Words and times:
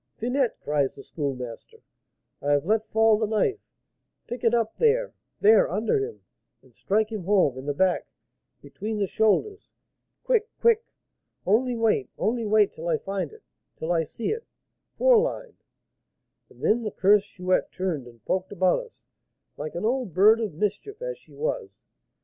'Finette,' 0.17 0.59
cries 0.61 0.95
the 0.95 1.03
Schoolmaster, 1.03 1.83
'I 2.41 2.51
have 2.53 2.65
let 2.65 2.89
fall 2.89 3.19
the 3.19 3.27
knife; 3.27 3.59
pick 4.25 4.43
it 4.43 4.51
up, 4.51 4.77
there, 4.77 5.13
there, 5.41 5.69
under 5.69 5.99
him, 6.03 6.21
and 6.63 6.73
strike 6.73 7.11
him 7.11 7.25
home, 7.25 7.55
in 7.55 7.67
the 7.67 7.73
back, 7.75 8.07
between 8.63 8.97
the 8.97 9.05
shoulders; 9.05 9.69
quick! 10.23 10.49
quick!' 10.59 10.85
'Only 11.45 11.75
wait, 11.75 12.09
only 12.17 12.47
wait 12.47 12.73
till 12.73 12.87
I 12.87 12.97
find 12.97 13.31
it, 13.31 13.43
till 13.77 13.91
I 13.91 14.03
see 14.03 14.31
it, 14.31 14.43
fourline.' 14.97 15.57
And 16.49 16.63
then 16.63 16.81
the 16.81 16.89
cursed 16.89 17.27
Chouette 17.29 17.71
turned 17.71 18.07
and 18.07 18.25
poked 18.25 18.51
about 18.51 18.83
us, 18.87 19.05
like 19.55 19.75
an 19.75 19.85
old 19.85 20.15
bird 20.15 20.39
of 20.39 20.55
mischief 20.55 20.99
as 21.03 21.19
she 21.19 21.35
was. 21.35 21.83